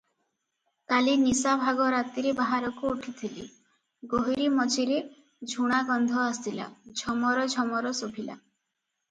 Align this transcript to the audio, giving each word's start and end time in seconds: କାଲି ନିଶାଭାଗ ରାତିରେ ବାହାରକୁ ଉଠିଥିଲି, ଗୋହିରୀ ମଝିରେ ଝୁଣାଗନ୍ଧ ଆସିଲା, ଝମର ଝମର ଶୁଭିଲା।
କାଲି 0.91 1.11
ନିଶାଭାଗ 1.23 1.89
ରାତିରେ 1.95 2.31
ବାହାରକୁ 2.39 2.89
ଉଠିଥିଲି, 2.93 3.45
ଗୋହିରୀ 4.15 4.49
ମଝିରେ 4.61 4.97
ଝୁଣାଗନ୍ଧ 5.53 6.19
ଆସିଲା, 6.25 6.67
ଝମର 7.05 7.47
ଝମର 7.59 7.95
ଶୁଭିଲା। 8.03 8.41